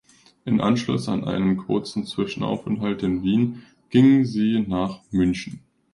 [0.45, 3.61] In Anschluss an einen kurzen Zwischenaufenthalt in Wien
[3.91, 5.59] ging sie nach München.